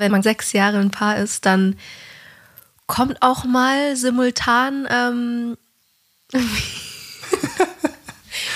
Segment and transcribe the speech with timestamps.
[0.00, 1.76] Wenn man sechs Jahre ein Paar ist, dann
[2.86, 4.88] kommt auch mal simultan.
[4.90, 5.58] Ähm,
[6.32, 6.38] oh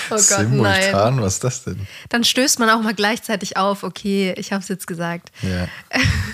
[0.09, 1.21] Gott, simultan, nein.
[1.21, 1.85] was ist das denn?
[2.09, 3.83] Dann stößt man auch mal gleichzeitig auf.
[3.83, 5.29] Okay, ich habe es jetzt gesagt.
[5.43, 5.67] Ja.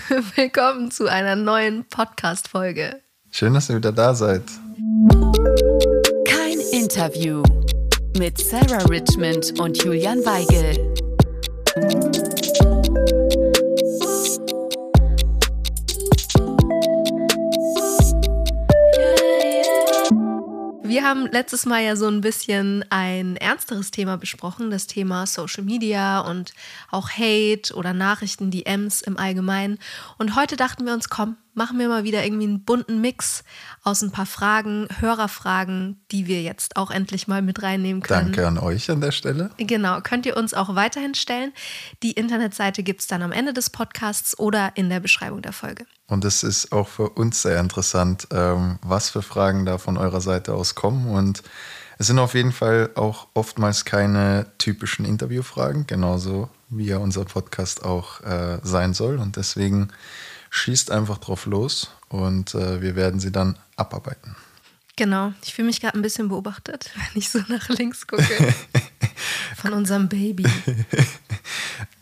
[0.34, 2.98] Willkommen zu einer neuen Podcast-Folge.
[3.30, 4.44] Schön, dass ihr wieder da seid.
[6.26, 7.42] Kein Interview
[8.16, 11.01] mit Sarah Richmond und Julian Weigel.
[21.12, 26.20] Haben letztes Mal ja so ein bisschen ein ernsteres Thema besprochen, das Thema Social Media
[26.20, 26.54] und
[26.90, 29.78] auch Hate oder Nachrichten, DMs im Allgemeinen.
[30.16, 33.44] Und heute dachten wir uns, komm, machen wir mal wieder irgendwie einen bunten Mix
[33.82, 38.32] aus ein paar Fragen, Hörerfragen, die wir jetzt auch endlich mal mit reinnehmen können.
[38.32, 39.50] Danke an euch an der Stelle.
[39.58, 41.52] Genau, könnt ihr uns auch weiterhin stellen.
[42.02, 45.86] Die Internetseite gibt es dann am Ende des Podcasts oder in der Beschreibung der Folge.
[46.08, 50.20] Und es ist auch für uns sehr interessant, ähm, was für Fragen da von eurer
[50.20, 51.08] Seite aus kommen.
[51.08, 51.42] Und
[51.98, 57.84] es sind auf jeden Fall auch oftmals keine typischen Interviewfragen, genauso wie ja unser Podcast
[57.84, 59.18] auch äh, sein soll.
[59.18, 59.88] Und deswegen
[60.52, 64.36] schießt einfach drauf los und äh, wir werden sie dann abarbeiten.
[64.96, 68.54] Genau, ich fühle mich gerade ein bisschen beobachtet, wenn ich so nach links gucke.
[69.56, 70.44] Von unserem Baby.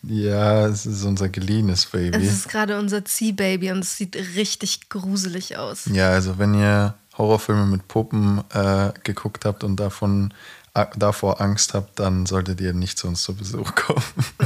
[0.03, 2.17] ja, es ist unser geliehenes Baby.
[2.17, 5.85] Es ist gerade unser Ziehbaby und es sieht richtig gruselig aus.
[5.93, 10.35] Ja, also wenn ihr Horrorfilme mit Puppen äh, geguckt habt und davon
[10.97, 14.03] davor Angst habt, dann solltet ihr nicht zu uns zu Besuch kommen.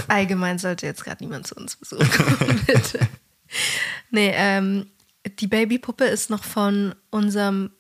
[0.09, 3.07] Allgemein sollte jetzt gerade niemand zu uns Besuch kommen, bitte.
[4.11, 4.87] Nee, ähm,
[5.39, 7.71] die Babypuppe ist noch von unserem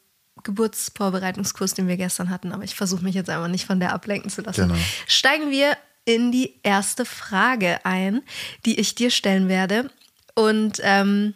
[0.42, 4.30] Geburtsvorbereitungskurs, den wir gestern hatten, aber ich versuche mich jetzt einfach nicht von der ablenken
[4.30, 4.68] zu lassen.
[4.68, 4.80] Genau.
[5.06, 8.22] Steigen wir in die erste Frage ein,
[8.66, 9.90] die ich dir stellen werde.
[10.34, 11.34] Und ähm,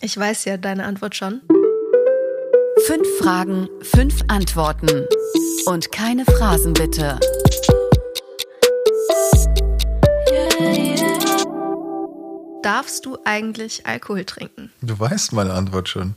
[0.00, 1.40] ich weiß ja deine Antwort schon.
[2.86, 5.06] Fünf Fragen, fünf Antworten.
[5.66, 7.18] Und keine Phrasen bitte.
[12.68, 14.70] Darfst du eigentlich Alkohol trinken?
[14.82, 16.14] Du weißt meine Antwort schon.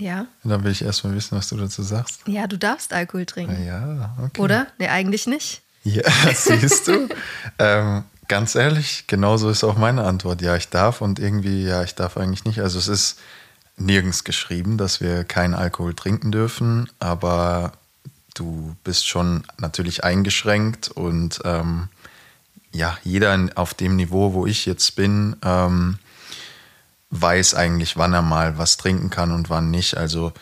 [0.00, 0.26] Ja.
[0.44, 2.20] dann will ich erstmal wissen, was du dazu sagst.
[2.26, 3.66] Ja, du darfst Alkohol trinken.
[3.66, 4.40] Ja, okay.
[4.40, 4.68] Oder?
[4.78, 5.60] Nee, eigentlich nicht.
[5.82, 7.08] Ja, siehst du.
[7.58, 10.40] ähm, ganz ehrlich, genauso ist auch meine Antwort.
[10.40, 12.60] Ja, ich darf und irgendwie, ja, ich darf eigentlich nicht.
[12.60, 13.18] Also es ist
[13.76, 17.72] nirgends geschrieben, dass wir keinen Alkohol trinken dürfen, aber
[18.34, 21.88] du bist schon natürlich eingeschränkt und ähm,
[22.72, 25.98] ja, jeder auf dem Niveau, wo ich jetzt bin, ähm,
[27.10, 29.96] weiß eigentlich, wann er mal was trinken kann und wann nicht.
[29.96, 30.32] Also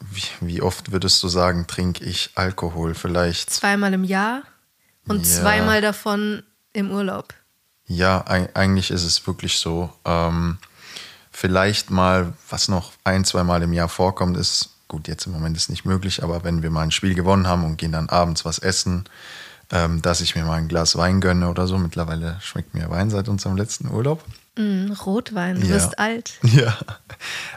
[0.00, 2.94] wie, wie oft würdest du sagen, trinke ich Alkohol?
[2.94, 4.42] Vielleicht zweimal im Jahr
[5.06, 5.40] und ja.
[5.40, 6.42] zweimal davon
[6.72, 7.34] im Urlaub.
[7.86, 9.90] Ja, eigentlich ist es wirklich so.
[10.04, 10.58] Ähm,
[11.30, 15.70] vielleicht mal, was noch ein, zweimal im Jahr vorkommt, ist, gut, jetzt im Moment ist
[15.70, 18.58] nicht möglich, aber wenn wir mal ein Spiel gewonnen haben und gehen dann abends was
[18.58, 19.08] essen,
[19.70, 21.78] ähm, dass ich mir mal ein Glas Wein gönne oder so.
[21.78, 24.24] Mittlerweile schmeckt mir Wein seit unserem letzten Urlaub.
[24.56, 25.74] Mm, Rotwein, du ja.
[25.74, 26.38] bist alt.
[26.42, 26.76] Ja.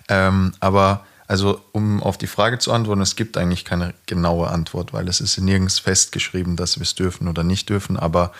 [0.10, 4.92] Ähm, aber also, um auf die Frage zu antworten, es gibt eigentlich keine genaue Antwort,
[4.92, 7.96] weil es ist nirgends festgeschrieben, dass wir es dürfen oder nicht dürfen.
[7.96, 8.34] Aber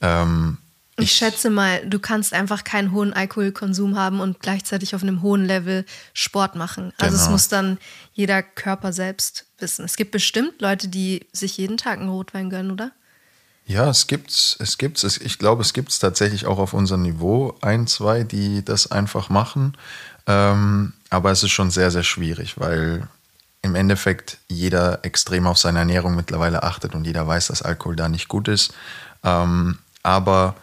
[0.00, 0.56] ähm,
[0.96, 5.20] ich, ich, schätze mal, du kannst einfach keinen hohen Alkoholkonsum haben und gleichzeitig auf einem
[5.20, 6.94] hohen Level Sport machen.
[6.96, 7.24] Also genau.
[7.24, 7.76] es muss dann
[8.14, 9.84] jeder Körper selbst wissen.
[9.84, 12.92] Es gibt bestimmt Leute, die sich jeden Tag einen Rotwein gönnen, oder?
[13.70, 15.04] Ja, es gibt's, es gibt's.
[15.04, 19.28] Ich glaube, es gibt es tatsächlich auch auf unserem Niveau ein, zwei, die das einfach
[19.28, 19.76] machen.
[20.26, 23.06] Ähm, aber es ist schon sehr, sehr schwierig, weil
[23.62, 28.08] im Endeffekt jeder extrem auf seine Ernährung mittlerweile achtet und jeder weiß, dass Alkohol da
[28.08, 28.74] nicht gut ist.
[29.22, 30.56] Ähm, aber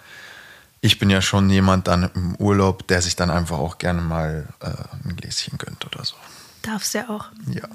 [0.81, 4.49] ich bin ja schon jemand dann im Urlaub, der sich dann einfach auch gerne mal
[4.59, 6.15] äh, ein Gläschen gönnt oder so.
[6.61, 7.27] Darfst ja auch.
[7.49, 7.69] Ja.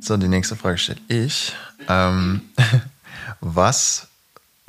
[0.00, 1.52] So, die nächste Frage stelle ich.
[1.88, 2.42] Ähm,
[3.40, 4.06] was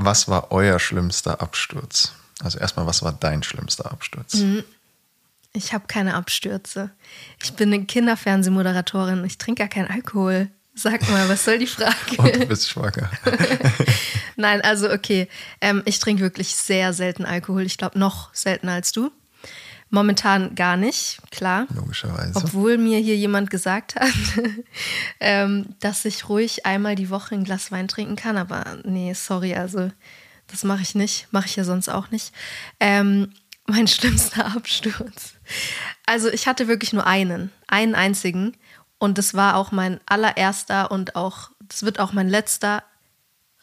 [0.05, 2.13] was war euer schlimmster Absturz?
[2.43, 4.35] Also erstmal, was war dein schlimmster Absturz?
[4.35, 4.63] Mhm.
[5.53, 6.91] Ich habe keine Abstürze.
[7.43, 9.23] Ich bin eine Kinderfernsehmoderatorin.
[9.25, 10.49] Ich trinke gar keinen Alkohol.
[10.73, 11.93] Sag mal, was soll die Frage?
[12.17, 13.11] Und du bist schwanger.
[14.37, 15.27] Nein, also okay.
[15.59, 17.63] Ähm, ich trinke wirklich sehr selten Alkohol.
[17.63, 19.11] Ich glaube, noch seltener als du.
[19.93, 21.67] Momentan gar nicht, klar.
[21.75, 22.31] Logischerweise.
[22.35, 24.13] Obwohl mir hier jemand gesagt hat,
[25.19, 28.37] ähm, dass ich ruhig einmal die Woche ein Glas Wein trinken kann.
[28.37, 29.91] Aber nee, sorry, also
[30.47, 31.27] das mache ich nicht.
[31.31, 32.33] Mache ich ja sonst auch nicht.
[32.79, 33.33] Ähm,
[33.67, 35.33] mein schlimmster Absturz.
[36.05, 38.55] Also ich hatte wirklich nur einen, einen einzigen.
[38.97, 42.83] Und das war auch mein allererster und auch, das wird auch mein letzter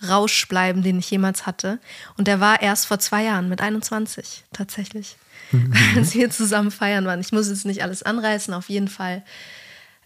[0.06, 1.81] Rausch bleiben, den ich jemals hatte.
[2.17, 5.17] Und der war erst vor zwei Jahren mit 21 tatsächlich,
[5.50, 5.73] Mhm.
[5.97, 7.21] als wir zusammen feiern waren.
[7.21, 9.25] Ich muss jetzt nicht alles anreißen, auf jeden Fall.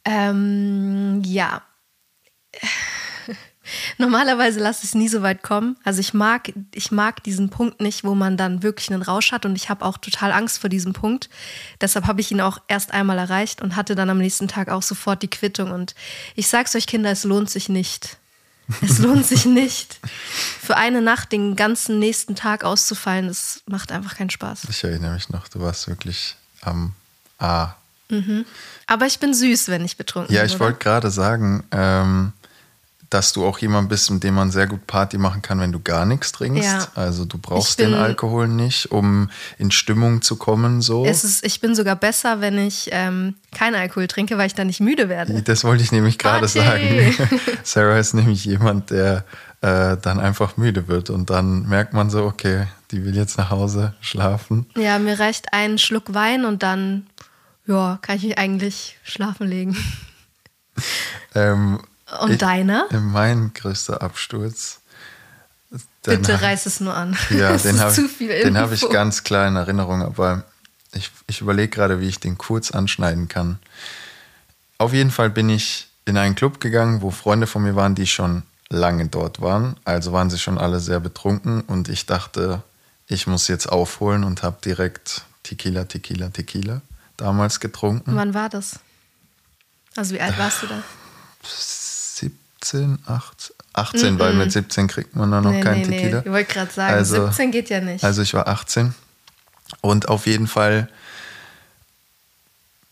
[0.05, 1.63] Ähm, ja.
[3.99, 5.77] Normalerweise lasse ich es nie so weit kommen.
[5.85, 9.47] Also ich mag, ich mag diesen Punkt nicht, wo man dann wirklich einen Rausch hat
[9.47, 11.31] und ich habe auch total Angst vor diesem Punkt.
[11.81, 14.83] Deshalb habe ich ihn auch erst einmal erreicht und hatte dann am nächsten Tag auch
[14.83, 15.71] sofort die Quittung.
[15.71, 15.95] Und
[16.35, 18.19] ich sag's euch, Kinder, es lohnt sich nicht.
[18.81, 19.99] Es lohnt sich nicht.
[20.61, 24.63] Für eine Nacht den ganzen nächsten Tag auszufallen, das macht einfach keinen Spaß.
[24.71, 26.95] Ich erinnere mich noch, du warst wirklich am
[27.39, 27.75] A.
[28.87, 30.47] Aber ich bin süß, wenn ich betrunken Ja, bin.
[30.49, 30.65] ich oder?
[30.67, 32.33] wollte gerade sagen, ähm,
[33.13, 35.81] dass du auch jemand bist, mit dem man sehr gut Party machen kann, wenn du
[35.81, 36.65] gar nichts trinkst.
[36.65, 36.87] Ja.
[36.95, 39.29] Also du brauchst bin- den Alkohol nicht, um
[39.59, 40.81] in Stimmung zu kommen.
[40.81, 41.05] So.
[41.05, 44.67] Es ist, ich bin sogar besser, wenn ich ähm, keinen Alkohol trinke, weil ich dann
[44.69, 45.43] nicht müde werde.
[45.43, 47.15] Das wollte ich nämlich gerade sagen.
[47.63, 49.25] Sarah ist nämlich jemand, der
[49.61, 53.51] äh, dann einfach müde wird und dann merkt man so, okay, die will jetzt nach
[53.51, 54.67] Hause schlafen.
[54.77, 57.07] Ja, mir reicht ein Schluck Wein und dann,
[57.67, 59.77] ja, kann ich mich eigentlich schlafen legen.
[61.35, 61.81] Ähm,
[62.21, 62.87] Und ich- deiner?
[62.93, 64.81] Mein größter Absturz.
[66.05, 67.17] Bitte hab- reiß es nur an.
[67.31, 70.45] Ja, den habe den hab ich ganz klar in Erinnerung, aber
[70.93, 73.59] ich, ich überlege gerade, wie ich den kurz anschneiden kann.
[74.79, 78.07] Auf jeden Fall bin ich in einen Club gegangen, wo Freunde von mir waren, die
[78.09, 79.77] schon lange dort waren.
[79.85, 82.63] Also waren sie schon alle sehr betrunken und ich dachte,
[83.07, 86.83] ich muss jetzt aufholen und habe direkt Tequila, Tequila, Tequila
[87.17, 88.17] damals getrunken.
[88.17, 88.81] Wann war das?
[89.95, 90.83] Also wie alt warst du da?
[92.63, 96.19] 17, 18, 18 weil mit 17 kriegt man dann noch nee, keinen nee, Tequila.
[96.21, 96.27] nee.
[96.27, 98.05] Ich wollte gerade sagen, Also- 17 geht ja nicht.
[98.05, 98.95] Also ich war 18
[99.81, 100.89] und auf jeden Fall,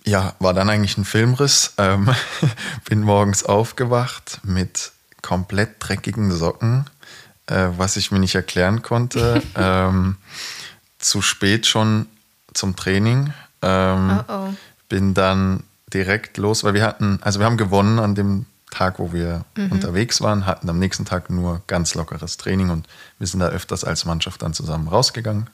[0.05, 1.75] ja, war dann eigentlich ein Filmriss.
[1.79, 2.09] Ähm,
[2.89, 6.87] bin morgens aufgewacht mit komplett dreckigen Socken,
[7.47, 9.43] äh, was ich mir nicht erklären konnte.
[9.57, 10.17] ähm,
[10.99, 12.07] zu spät schon
[12.55, 13.33] zum Training.
[13.63, 14.55] Ähm, Oh, oh.
[14.89, 15.63] Bin dann
[15.93, 20.21] direkt los, weil wir hatten, also wir haben gewonnen an dem Tag, wo wir unterwegs
[20.21, 22.87] waren, hatten am nächsten Tag nur ganz lockeres Training und
[23.19, 25.51] wir sind da öfters als Mannschaft dann zusammen rausgegangen.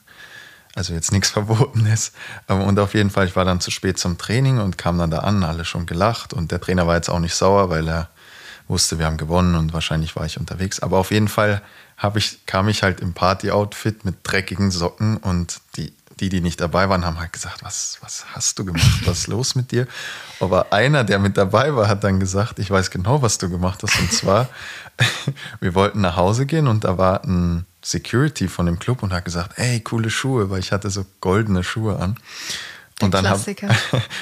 [0.77, 2.13] Also jetzt nichts Verbotenes.
[2.49, 5.11] Ähm, Und auf jeden Fall, ich war dann zu spät zum Training und kam dann
[5.11, 6.33] da an, alle schon gelacht.
[6.33, 8.11] Und der Trainer war jetzt auch nicht sauer, weil er
[8.69, 10.81] wusste, wir haben gewonnen und wahrscheinlich war ich unterwegs.
[10.81, 11.63] Aber auf jeden Fall
[12.15, 16.89] ich, kam ich halt im Party-Outfit mit dreckigen Socken und die, die, die nicht dabei
[16.89, 19.03] waren, haben halt gesagt, was, was hast du gemacht?
[19.05, 19.87] Was ist los mit dir?
[20.41, 23.83] Aber einer, der mit dabei war, hat dann gesagt, ich weiß genau, was du gemacht
[23.83, 23.99] hast.
[23.99, 24.49] Und zwar,
[25.61, 29.27] wir wollten nach Hause gehen und da war ein Security von dem Club und hat
[29.27, 32.17] gesagt, ey, coole Schuhe, weil ich hatte so goldene Schuhe an.
[33.03, 33.37] Und Der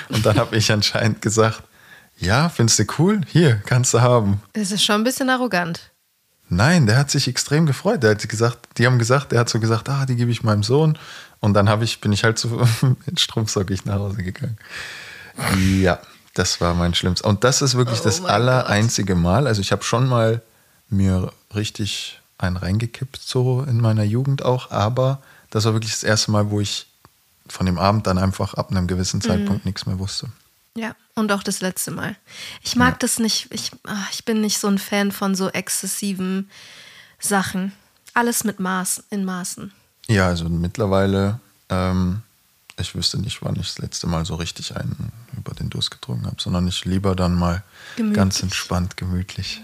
[0.09, 1.63] und dann habe ich anscheinend gesagt,
[2.19, 3.21] ja, findest du cool?
[3.29, 4.43] Hier, kannst du haben.
[4.53, 5.91] Das ist schon ein bisschen arrogant.
[6.49, 8.03] Nein, der hat sich extrem gefreut.
[8.03, 10.63] Der hat gesagt, die haben gesagt, der hat so gesagt, ah, die gebe ich meinem
[10.63, 10.99] Sohn.
[11.41, 12.49] Und dann habe ich, bin ich halt so
[13.07, 14.59] mit strumpfsockig nach Hause gegangen.
[15.59, 15.99] Ja,
[16.35, 17.27] das war mein Schlimmstes.
[17.27, 19.47] Und das ist wirklich Oh das aller einzige Mal.
[19.47, 20.43] Also ich habe schon mal
[20.89, 26.31] mir richtig einen reingekippt, so in meiner Jugend auch, aber das war wirklich das erste
[26.31, 26.87] Mal, wo ich
[27.47, 30.29] von dem Abend dann einfach ab einem gewissen Zeitpunkt nichts mehr wusste.
[30.77, 32.17] Ja, und auch das letzte Mal.
[32.63, 36.51] Ich mag das nicht, ich, ah, ich bin nicht so ein Fan von so exzessiven
[37.21, 37.73] Sachen.
[38.13, 39.73] Alles mit Maß, in Maßen.
[40.09, 42.23] Ja, also mittlerweile, ähm,
[42.79, 46.27] ich wüsste nicht, wann ich das letzte Mal so richtig einen über den Durst getrunken
[46.27, 47.63] habe, sondern ich lieber dann mal
[47.97, 48.17] Gemütlich.
[48.17, 49.63] ganz entspannt, gemütlich.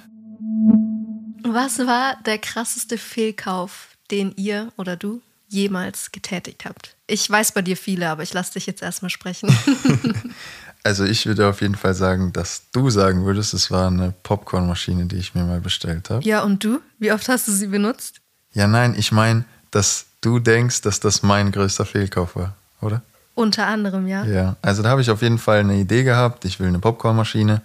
[1.43, 6.95] Was war der krasseste Fehlkauf, den ihr oder du jemals getätigt habt?
[7.09, 9.49] Ich weiß bei dir viele, aber ich lasse dich jetzt erstmal sprechen.
[10.83, 15.07] Also ich würde auf jeden Fall sagen, dass du sagen würdest, es war eine Popcornmaschine,
[15.07, 16.25] die ich mir mal bestellt habe.
[16.25, 16.81] ja, und du?
[16.99, 18.21] Wie oft hast du sie benutzt?
[18.53, 23.03] Ja, nein, ich meine, dass du denkst, dass das mein größter Fehlkauf war, oder?
[23.35, 24.25] Unter anderem, ja.
[24.25, 27.63] Ja, also da habe ich auf jeden Fall eine Idee gehabt, ich will eine Popcornmaschine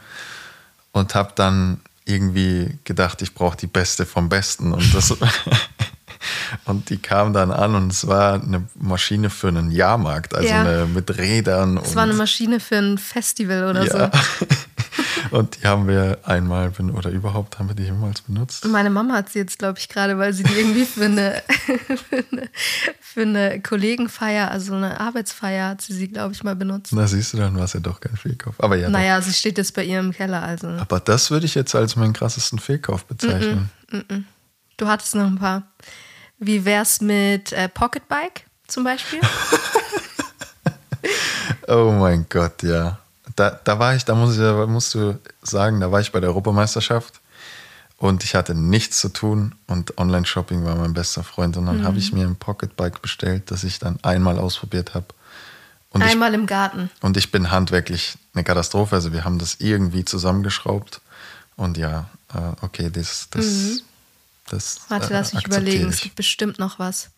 [0.91, 5.15] und habe dann irgendwie gedacht, ich brauche die beste vom Besten und das
[6.65, 10.61] und die kam dann an und es war eine Maschine für einen Jahrmarkt, also Ja.
[10.61, 14.11] eine mit Rädern Es war eine Maschine für ein Festival oder ja.
[14.11, 14.47] so.
[15.31, 18.65] und die haben wir einmal oder überhaupt haben wir die jemals benutzt.
[18.65, 21.43] Meine Mama hat sie jetzt, glaube ich, gerade, weil sie die irgendwie für eine,
[22.09, 22.49] für eine,
[23.01, 26.93] für eine Kollegenfeier, also eine Arbeitsfeier, hat sie sie, glaube ich, mal benutzt.
[26.93, 28.55] Na siehst du, dann war es ja doch kein Fehlkauf.
[28.59, 28.93] Aber ja, doch.
[28.93, 30.67] Naja, sie steht jetzt bei ihr im Keller, also.
[30.67, 33.69] aber das würde ich jetzt als meinen krassesten Fehlkauf bezeichnen.
[34.77, 35.63] Du hattest noch ein paar.
[36.45, 39.19] Wie wär's mit äh, Pocketbike zum Beispiel?
[41.67, 42.99] Oh mein Gott, ja.
[43.35, 46.19] Da, da war ich, da muss ich, da musst du sagen, da war ich bei
[46.19, 47.19] der Europameisterschaft
[47.97, 51.57] Und ich hatte nichts zu tun und Online-Shopping war mein bester Freund.
[51.57, 55.07] Und dann habe ich mir ein Pocketbike bestellt, das ich dann einmal ausprobiert habe.
[55.89, 56.89] Und ich, Einmal im Garten.
[57.01, 58.95] und ich bin handwerklich eine Katastrophe.
[58.95, 61.01] Also wir haben das irgendwie zusammengeschraubt.
[61.55, 63.83] Und ja, äh, okay, das, das,
[64.47, 65.87] das Warte, äh, lass mich überlegen.
[65.89, 66.03] Es ich.
[66.03, 67.11] gibt bestimmt noch was.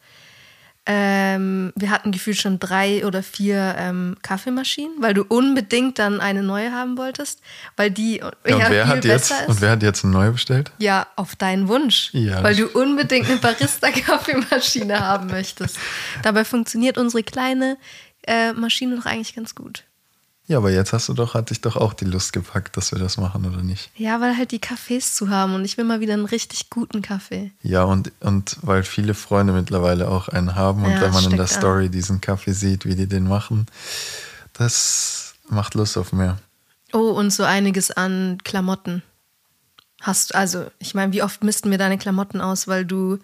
[0.89, 6.43] Ähm, wir hatten gefühlt schon drei oder vier ähm, Kaffeemaschinen, weil du unbedingt dann eine
[6.43, 7.41] neue haben wolltest,
[7.75, 9.47] weil die Ja, ja, und, wer viel hat jetzt, ist.
[9.49, 10.71] und wer hat jetzt eine neue bestellt?
[10.77, 12.09] Ja, auf deinen Wunsch.
[12.13, 15.77] Ja, weil du unbedingt eine Barista-Kaffeemaschine haben möchtest.
[16.23, 17.77] Dabei funktioniert unsere kleine
[18.25, 19.83] äh, Maschine doch eigentlich ganz gut.
[20.49, 22.99] Ja, aber jetzt hast du doch, hat dich doch auch die Lust gepackt, dass wir
[22.99, 23.91] das machen, oder nicht?
[23.97, 27.01] Ja, weil halt die Cafés zu haben und ich will mal wieder einen richtig guten
[27.01, 27.51] Kaffee.
[27.63, 31.31] Ja, und, und weil viele Freunde mittlerweile auch einen haben und Ja, wenn man in
[31.31, 31.61] der steckt an.
[31.61, 33.65] Story diesen Kaffee sieht, wie die den machen,
[34.53, 36.37] das macht Lust auf mehr.
[36.93, 39.03] Oh, und so einiges an Klamotten.
[40.01, 43.19] Hast also, ich meine, wie oft missten wir deine Klamotten aus, weil du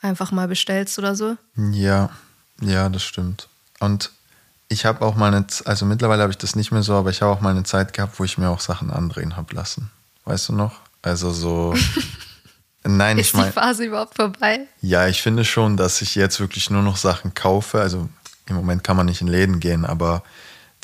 [0.00, 1.36] einfach mal bestellst oder so?
[1.56, 2.08] Ja,
[2.62, 3.48] ja, das stimmt.
[3.80, 4.10] Und
[4.68, 7.22] ich habe auch mal eine, also mittlerweile habe ich das nicht mehr so, aber ich
[7.22, 9.90] habe auch mal eine Zeit gehabt, wo ich mir auch Sachen andrehen habe lassen.
[10.24, 10.80] Weißt du noch?
[11.02, 11.74] Also so.
[12.86, 13.52] Nein, ich Ist die meine.
[13.52, 14.60] Phase überhaupt vorbei?
[14.80, 17.80] Ja, ich finde schon, dass ich jetzt wirklich nur noch Sachen kaufe.
[17.80, 18.08] Also
[18.46, 20.22] im Moment kann man nicht in Läden gehen, aber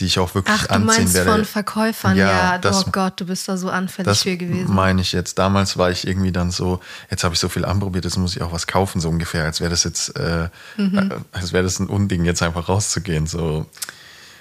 [0.00, 1.30] die ich auch wirklich Ach, du anziehen meinst werde.
[1.30, 2.59] von Verkäufern, ja.
[2.59, 4.75] das, oh Gott, du bist da so anfällig das für gewesen.
[4.75, 5.38] meine ich jetzt.
[5.38, 6.80] Damals war ich irgendwie dann so,
[7.11, 9.61] jetzt habe ich so viel anprobiert, jetzt muss ich auch was kaufen, so ungefähr, als
[9.61, 10.99] wäre das jetzt, äh, Mhm.
[10.99, 13.26] äh, als wäre das ein Unding, jetzt einfach rauszugehen.
[13.26, 13.66] So,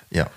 [0.09, 0.27] ja.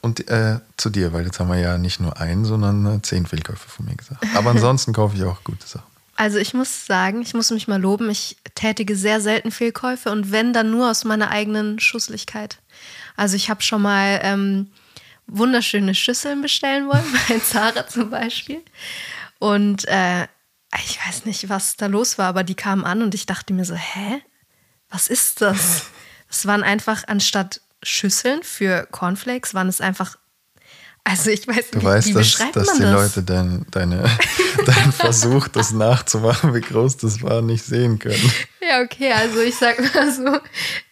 [0.00, 3.26] Und äh, zu dir, weil jetzt haben wir ja nicht nur einen, sondern äh, zehn
[3.26, 4.24] Fehlkäufe von mir gesagt.
[4.34, 5.93] Aber ansonsten kaufe ich auch gute Sachen.
[6.16, 10.30] Also ich muss sagen, ich muss mich mal loben, ich tätige sehr selten Fehlkäufe und
[10.30, 12.58] wenn, dann nur aus meiner eigenen Schusslichkeit.
[13.16, 14.70] Also ich habe schon mal ähm,
[15.26, 18.62] wunderschöne Schüsseln bestellen wollen, bei Zara zum Beispiel.
[19.38, 20.26] Und äh,
[20.84, 23.64] ich weiß nicht, was da los war, aber die kamen an und ich dachte mir
[23.64, 24.22] so, hä?
[24.88, 25.86] Was ist das?
[26.30, 30.16] Es waren einfach anstatt Schüsseln für Cornflakes, waren es einfach,
[31.06, 32.92] also ich weiß Du nicht, weißt, wie dass, beschreibt dass man die das?
[32.92, 34.04] Leute dein, deine,
[34.66, 38.32] deinen Versuch, das nachzumachen, wie groß das war, nicht sehen können.
[38.66, 40.38] Ja, okay, also ich sag mal so,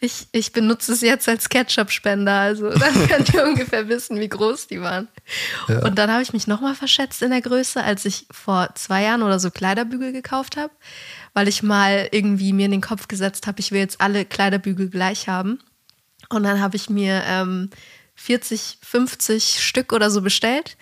[0.00, 4.66] ich, ich benutze es jetzt als Ketchup-Spender, also dann könnt ihr ungefähr wissen, wie groß
[4.66, 5.08] die waren.
[5.68, 5.82] Ja.
[5.82, 9.22] Und dann habe ich mich nochmal verschätzt in der Größe, als ich vor zwei Jahren
[9.22, 10.72] oder so Kleiderbügel gekauft habe,
[11.32, 14.90] weil ich mal irgendwie mir in den Kopf gesetzt habe, ich will jetzt alle Kleiderbügel
[14.90, 15.58] gleich haben.
[16.28, 17.70] Und dann habe ich mir ähm,
[18.22, 20.76] 40, 50 Stück oder so bestellt.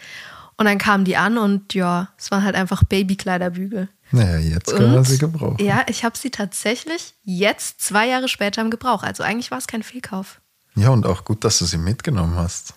[0.56, 3.88] Und dann kamen die an und ja, es waren halt einfach Babykleiderbügel.
[4.12, 5.64] Naja, jetzt können wir Und- sie gebrauchen.
[5.64, 9.02] Ja, ich habe sie tatsächlich jetzt zwei Jahre später im Gebrauch.
[9.02, 10.40] Also eigentlich war es kein Fehlkauf.
[10.74, 12.74] Ja, und auch gut, dass du sie mitgenommen hast.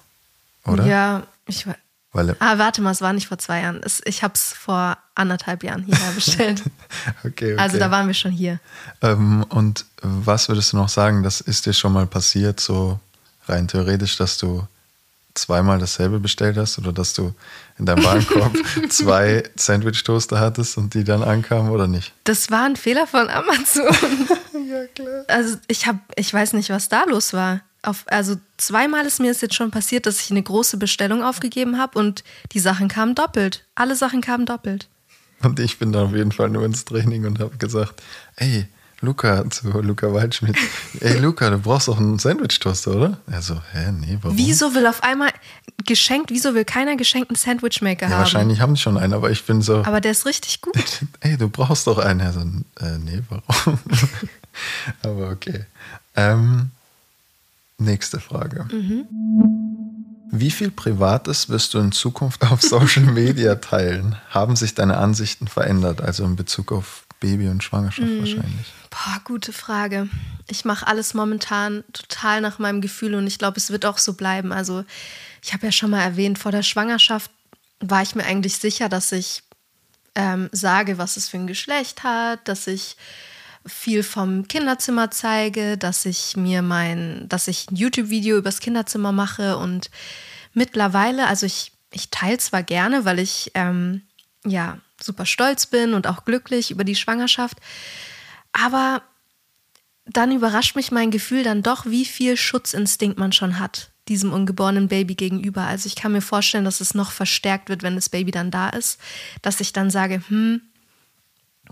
[0.66, 0.86] Oder?
[0.86, 1.76] Ja, ich war.
[2.14, 3.82] Weil, Ah, warte mal, es war nicht vor zwei Jahren.
[3.84, 6.62] Es, ich habe es vor anderthalb Jahren hierher bestellt.
[7.24, 7.58] okay, okay.
[7.58, 8.60] Also da waren wir schon hier.
[9.02, 13.00] Ähm, und was würdest du noch sagen, das ist dir schon mal passiert, so
[13.48, 14.68] rein theoretisch, dass du
[15.34, 17.34] zweimal dasselbe bestellt hast oder dass du
[17.80, 18.56] in deinem Warenkorb
[18.90, 22.14] zwei Sandwich-Toaster hattest und die dann ankamen oder nicht?
[22.24, 23.86] Das war ein Fehler von Amazon.
[24.66, 25.26] Ja, klar.
[25.28, 27.62] Also ich habe, ich weiß nicht, was da los war.
[27.84, 31.78] Auf, also zweimal ist mir es jetzt schon passiert, dass ich eine große Bestellung aufgegeben
[31.78, 32.24] habe und
[32.54, 33.66] die Sachen kamen doppelt.
[33.76, 34.88] Alle Sachen kamen doppelt.
[35.44, 38.02] Und ich bin dann auf jeden Fall nur ins Training und habe gesagt,
[38.38, 38.68] ey,
[39.04, 40.56] Luca, zu Luca Waldschmidt,
[41.02, 43.18] ey Luca, du brauchst doch einen Sandwich-Toaster, oder?
[43.30, 44.38] Er so, hä, nee, warum?
[44.38, 45.30] Wieso will auf einmal
[45.86, 48.20] geschenkt, wieso will keiner geschenkten Sandwichmaker Ja, haben?
[48.20, 50.74] wahrscheinlich haben die schon einen, aber ich bin so, Aber der ist richtig gut.
[51.20, 52.22] ey, du brauchst doch einen.
[52.22, 53.78] Er so, äh, nee, warum?
[55.04, 55.66] aber okay.
[56.16, 56.72] Ähm,
[57.78, 58.68] nächste Frage.
[60.32, 64.16] Wie viel Privates wirst du in Zukunft auf Social Media teilen?
[64.30, 68.74] Haben sich deine Ansichten verändert, also in Bezug auf Baby und Schwangerschaft wahrscheinlich?
[68.90, 70.10] Boah, gute Frage.
[70.50, 74.14] Ich mache alles momentan total nach meinem Gefühl und ich glaube, es wird auch so
[74.14, 74.52] bleiben.
[74.52, 74.84] Also,
[75.42, 77.32] ich habe ja schon mal erwähnt, vor der Schwangerschaft
[77.80, 79.44] war ich mir eigentlich sicher, dass ich
[80.16, 82.98] ähm, sage, was es für ein Geschlecht hat, dass ich
[83.66, 89.56] viel vom Kinderzimmer zeige, dass ich mir mein, dass ich ein YouTube-Video übers Kinderzimmer mache
[89.56, 89.90] und
[90.54, 94.02] mittlerweile, also ich, ich teile zwar gerne, weil ich ähm,
[94.46, 97.58] ja super stolz bin und auch glücklich über die Schwangerschaft,
[98.52, 99.02] aber
[100.06, 104.90] dann überrascht mich mein Gefühl dann doch, wie viel Schutzinstinkt man schon hat, diesem ungeborenen
[104.90, 105.64] Baby gegenüber.
[105.64, 108.70] Also ich kann mir vorstellen, dass es noch verstärkt wird, wenn das Baby dann da
[108.70, 109.00] ist,
[109.42, 110.62] dass ich dann sage, hm,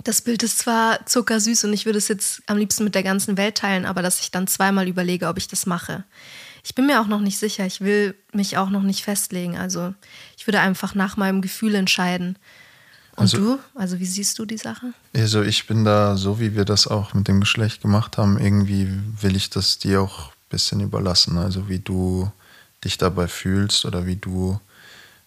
[0.04, 3.36] das Bild ist zwar zuckersüß und ich würde es jetzt am liebsten mit der ganzen
[3.36, 6.06] Welt teilen, aber dass ich dann zweimal überlege, ob ich das mache.
[6.64, 7.66] Ich bin mir auch noch nicht sicher.
[7.66, 9.58] Ich will mich auch noch nicht festlegen.
[9.58, 9.94] Also
[10.38, 12.38] ich würde einfach nach meinem Gefühl entscheiden.
[13.16, 13.60] Und Also- du?
[13.76, 14.94] Also wie siehst du die Sache?
[15.16, 18.88] Also ich bin da, so wie wir das auch mit dem Geschlecht gemacht haben, irgendwie
[19.22, 21.38] will ich das dir auch ein bisschen überlassen.
[21.38, 22.32] Also wie du
[22.84, 24.60] dich dabei fühlst oder wie du,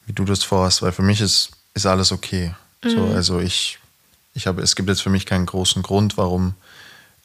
[0.07, 0.83] wie du das vorhast.
[0.83, 2.55] Weil für mich ist, ist alles okay.
[2.87, 3.79] So, also ich,
[4.35, 6.55] ich habe, es gibt jetzt für mich keinen großen Grund, warum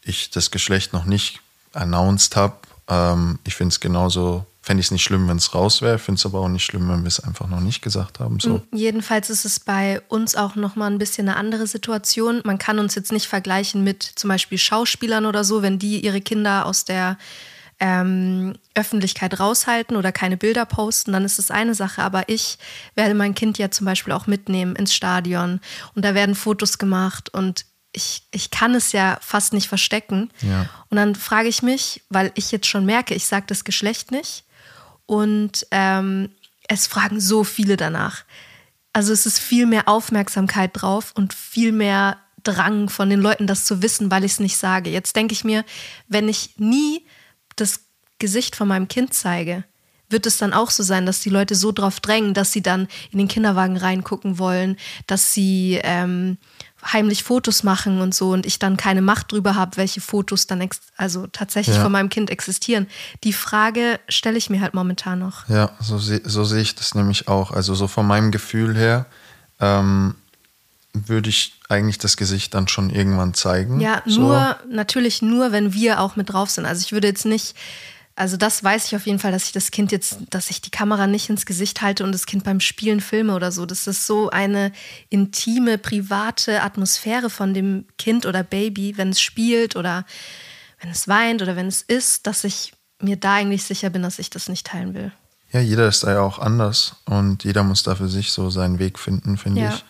[0.04, 1.42] ich das Geschlecht noch nicht
[1.74, 2.56] announced habe.
[2.88, 6.20] Ähm, ich finde es genauso, fände ich es nicht schlimm, wenn es raus wäre, finde
[6.20, 8.40] es aber auch nicht schlimm, wenn wir es einfach noch nicht gesagt haben.
[8.40, 8.62] So.
[8.72, 12.42] Jedenfalls ist es bei uns auch nochmal ein bisschen eine andere Situation.
[12.46, 16.22] Man kann uns jetzt nicht vergleichen mit zum Beispiel Schauspielern oder so, wenn die ihre
[16.22, 17.18] Kinder aus der
[17.80, 22.04] ähm, Öffentlichkeit raushalten oder keine Bilder posten, dann ist das eine Sache.
[22.04, 22.60] Aber ich
[22.94, 25.62] werde mein Kind ja zum Beispiel auch mitnehmen ins Stadion
[25.96, 30.30] und da werden Fotos gemacht und ich, ich kann es ja fast nicht verstecken.
[30.42, 30.70] Ja.
[30.92, 34.44] Und dann frage ich mich, weil ich jetzt schon merke, ich sage das Geschlecht nicht
[35.10, 36.30] und ähm,
[36.68, 38.26] es fragen so viele danach.
[38.94, 43.66] Also es ist viel mehr Aufmerksamkeit drauf und viel mehr Drang von den Leuten, das
[43.66, 44.92] zu wissen, weil ich es nicht sage.
[44.92, 45.66] Jetzt denke ich mir,
[46.08, 47.08] wenn ich nie
[47.56, 47.80] das
[48.20, 49.64] Gesicht von meinem Kind zeige,
[50.10, 52.88] wird es dann auch so sein, dass die Leute so drauf drängen, dass sie dann
[53.12, 56.38] in den Kinderwagen reingucken wollen, dass sie ähm,
[56.86, 60.62] heimlich Fotos machen und so und ich dann keine Macht drüber habe, welche Fotos dann
[60.62, 61.84] ex also tatsächlich Ja.
[61.84, 62.88] von meinem Kind existieren.
[63.24, 65.48] Die Frage stelle ich mir halt momentan noch.
[65.50, 67.52] Ja, so, seh- so sehe ich das nämlich auch.
[67.52, 69.06] Also so von meinem Gefühl her
[69.60, 70.16] ähm,
[70.94, 73.80] würde ich eigentlich das Gesicht dann schon irgendwann zeigen.
[73.80, 74.22] Ja, so.
[74.22, 76.66] nur, natürlich nur, wenn wir auch mit drauf sind.
[76.66, 77.56] Also ich würde jetzt nicht,
[78.20, 80.72] also das weiß ich auf jeden Fall, dass ich das Kind jetzt, dass ich die
[80.72, 83.66] Kamera nicht ins Gesicht halte und das Kind beim Spielen filme oder so.
[83.66, 84.74] Das ist so eine
[85.10, 90.06] intime, private Atmosphäre von dem Kind oder Baby, wenn es spielt oder
[90.82, 94.20] wenn es weint oder wenn es isst, dass ich mir da eigentlich sicher bin, dass
[94.20, 95.14] ich das nicht teilen will.
[95.54, 98.80] Ja, jeder ist da ja auch anders und jeder muss da für sich so seinen
[98.80, 99.70] Weg finden, finde Ja.
[99.74, 99.86] ich.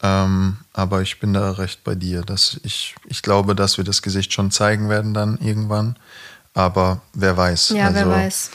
[0.00, 4.00] Ähm, aber ich bin da recht bei dir, dass ich, ich glaube, dass wir das
[4.00, 5.96] Gesicht schon zeigen werden dann irgendwann.
[6.58, 7.68] Aber wer weiß.
[7.70, 8.50] Ja, wer Also, weiß.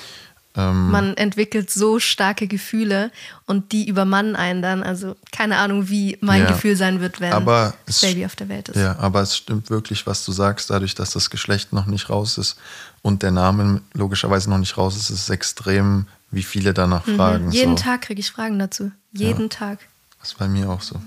[0.56, 3.12] Ähm, Man entwickelt so starke Gefühle
[3.46, 4.84] und die übermannen einen dann.
[4.84, 6.48] Also keine Ahnung, wie mein Ja.
[6.52, 8.76] Gefühl sein wird, wenn Aber das Baby auf der Welt ist.
[8.76, 12.38] Ja, aber es stimmt wirklich, was du sagst, dadurch, dass das Geschlecht noch nicht raus
[12.38, 12.58] ist
[13.02, 17.46] und der Name logischerweise noch nicht raus ist, ist es extrem, wie viele danach fragen.
[17.46, 17.52] Mhm.
[17.52, 17.84] Jeden so.
[17.84, 18.92] Tag kriege ich Fragen dazu.
[19.14, 19.80] Jeden Tag.
[20.20, 21.02] Das ist bei mir auch so.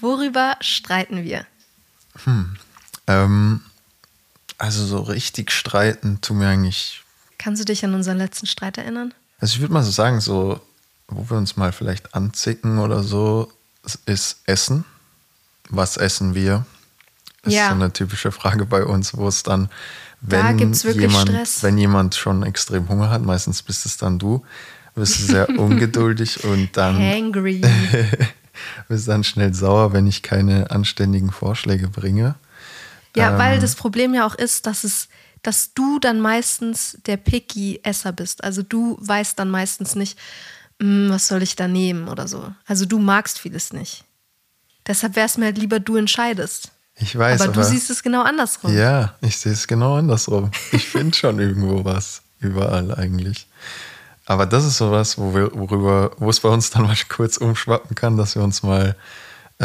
[0.00, 1.46] Worüber streiten wir?
[3.06, 3.60] Ähm,
[4.62, 7.02] also so richtig streiten tun wir eigentlich.
[7.38, 9.12] Kannst du dich an unseren letzten Streit erinnern?
[9.40, 10.60] Also ich würde mal so sagen, so,
[11.08, 13.50] wo wir uns mal vielleicht anzicken oder so,
[14.06, 14.84] ist Essen.
[15.68, 16.64] Was essen wir?
[17.42, 17.70] Ist Ja.
[17.70, 19.68] so eine typische Frage bei uns, wo es dann,
[20.20, 21.62] Da wenn wirklich jemand, Stress.
[21.64, 24.44] wenn jemand schon extrem Hunger hat, meistens bist es dann du,
[24.94, 27.62] bist du sehr ungeduldig und dann Hangry.
[28.88, 32.36] bist dann schnell sauer, wenn ich keine anständigen Vorschläge bringe.
[33.16, 35.08] Ja, Ähm, weil das Problem ja auch ist, dass es,
[35.42, 38.42] dass du dann meistens der picky Esser bist.
[38.44, 40.18] Also du weißt dann meistens nicht,
[40.78, 42.52] "Mm, was soll ich da nehmen oder so.
[42.66, 44.04] Also du magst vieles nicht.
[44.86, 46.70] Deshalb wäre es mir halt lieber, du entscheidest.
[46.96, 48.74] Ich weiß, aber, aber, du siehst es genau andersrum.
[48.76, 50.50] Ja, ich sehe es genau andersrum.
[50.72, 53.46] Ich finde schon irgendwo was, überall eigentlich.
[54.26, 57.94] Aber das ist sowas, wo wir, worüber, wo es bei uns dann mal kurz umschwappen
[57.94, 58.96] kann, dass wir uns mal
[59.58, 59.64] äh,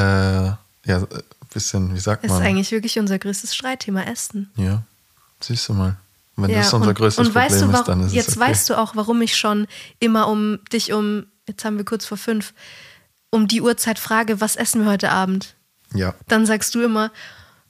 [0.85, 1.07] ja,
[1.57, 2.43] bisschen, wie sagt Ist man?
[2.43, 4.49] eigentlich wirklich unser größtes Streitthema Essen.
[4.55, 4.83] Ja,
[5.41, 5.95] siehst du mal.
[6.35, 8.37] Wenn Ja, das unser und, größtes und weißt Problem du, ist, dann ist jetzt es
[8.37, 8.49] okay.
[8.49, 9.67] weißt du auch, warum ich schon
[9.99, 12.53] immer um dich um, jetzt haben wir kurz vor fünf,
[13.31, 15.55] um die Uhrzeit frage, was essen wir heute Abend?
[15.93, 16.13] Ja.
[16.27, 17.11] Dann sagst du immer,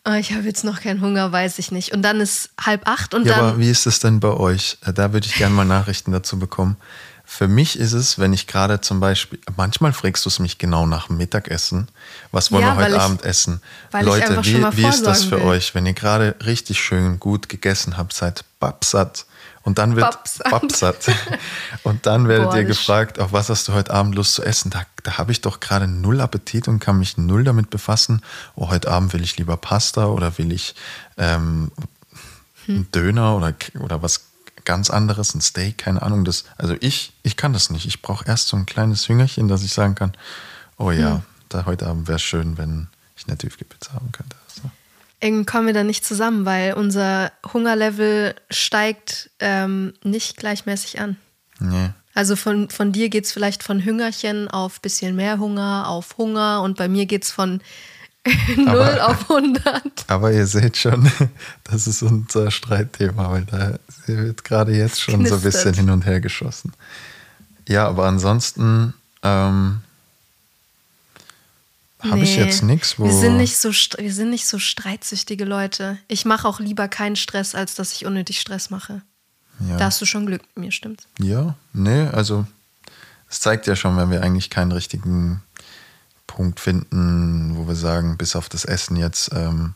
[0.04, 1.94] "Ah, ich habe jetzt noch keinen Hunger, weiß ich nicht.
[1.94, 3.46] Und dann ist halb acht und Ja, dann.
[3.46, 4.78] aber wie ist es denn bei euch?
[4.86, 6.76] Äh, Da würde ich gerne mal Nachrichten dazu bekommen.
[7.30, 10.86] Für mich ist es, wenn ich gerade zum Beispiel, manchmal fragst du es mich genau
[10.86, 11.90] nach dem Mittagessen.
[12.32, 13.62] Was wollen Ja, wir heute ich- Abend essen?
[13.92, 15.46] Leute, wie, wie ist das für will.
[15.48, 19.26] euch, wenn ihr gerade richtig schön gut gegessen habt, seid babsatt
[19.64, 20.50] und dann wird Babsatt.
[20.50, 21.06] babsatt.
[21.84, 24.70] und dann werdet Boah, ihr gefragt, auf was hast du heute Abend Lust zu essen?
[24.72, 28.22] Da, da habe ich doch gerade null Appetit und kann mich null damit befassen.
[28.56, 30.76] Oh, heute Abend will ich lieber Pasta oder will ich
[31.18, 31.72] ähm,
[32.68, 32.88] Hm.
[32.92, 34.27] Döner oder, oder was
[34.68, 36.26] ganz anderes, ein Steak, keine Ahnung.
[36.26, 37.86] Das, also ich, ich kann das nicht.
[37.86, 40.12] Ich brauche erst so ein kleines Hüngerchen, dass ich sagen kann,
[40.78, 41.22] oh ja, Hm.
[41.48, 44.36] da heute Abend wäre es schön, wenn ich eine Tiefkühlpizza haben könnte.
[44.48, 44.70] So.
[45.22, 51.16] Irgendwie kommen wir da nicht zusammen, weil unser Hungerlevel steigt ähm, nicht gleichmäßig an.
[51.60, 51.92] Nee.
[52.14, 56.62] Also von, von dir geht es vielleicht von Hüngerchen auf bisschen mehr Hunger, auf Hunger
[56.62, 57.62] und bei mir geht es von
[58.56, 59.82] 0 Aber- auf 100.
[60.08, 61.12] Aber ihr seht schon,
[61.64, 65.76] das ist unser Streitthema, weil da wird gerade jetzt schon so ein bisschen Knistert.
[65.78, 66.74] hin und her geschossen.
[67.68, 69.82] Ja, aber ansonsten, ähm,
[72.00, 73.06] habe ich jetzt nichts, wo.
[73.06, 75.98] Wir sind, nicht so, wir sind nicht so streitsüchtige Leute.
[76.08, 79.02] Ich mache auch lieber keinen Stress, als dass ich unnötig Stress mache.
[79.68, 79.78] ja.
[79.78, 81.08] Da hast du schon Glück mit mir, stimmt's?
[81.20, 82.46] Ja, nee, also
[83.30, 85.42] es zeigt ja schon, wenn wir eigentlich keinen richtigen
[86.28, 89.74] Punkt finden, wo wir sagen, bis auf das Essen jetzt, ähm,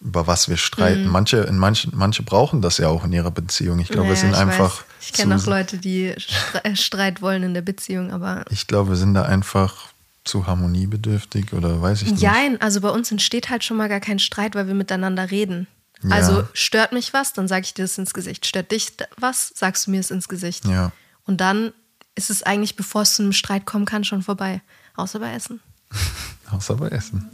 [0.00, 1.04] über was wir streiten.
[1.04, 1.10] Mhm.
[1.10, 3.80] Manche, in manchen, manche brauchen das ja auch in ihrer Beziehung.
[3.80, 4.78] Ich glaube, wir Ja, sind ich einfach.
[4.78, 4.86] Weiß.
[5.00, 6.14] Ich kenne auch Leute, die
[6.62, 8.44] äh, Streit wollen in der Beziehung, aber.
[8.50, 9.88] Ich glaube, wir sind da einfach
[10.24, 12.22] zu harmoniebedürftig oder weiß ich nicht.
[12.22, 15.66] Jein, also bei uns entsteht halt schon mal gar kein Streit, weil wir miteinander reden.
[16.02, 16.10] Ja.
[16.10, 18.46] Also stört mich was, dann sage ich dir das ins Gesicht.
[18.46, 20.66] Stört dich was, sagst du mir es ins Gesicht.
[20.66, 20.92] Ja.
[21.24, 21.72] Und dann
[22.14, 24.62] ist es eigentlich, bevor es zu einem Streit kommen kann, schon vorbei.
[24.96, 25.60] Außer bei Essen.
[26.50, 27.28] Außer bei Essen.